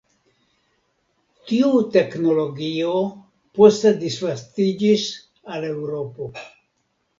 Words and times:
Tiu 1.51 1.69
teknologio 1.97 2.95
poste 3.61 3.93
disvastiĝis 4.01 5.07
al 5.57 5.71
Eŭropo. 5.71 6.33